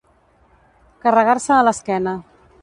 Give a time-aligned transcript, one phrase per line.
[1.05, 2.17] Carregar-se a l'esquena.